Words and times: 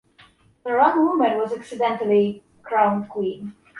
The 0.65 0.71
wrong 0.71 1.05
woman 1.05 1.37
was 1.37 1.53
accidentally 1.53 2.41
crowned 2.63 3.07
queen. 3.07 3.53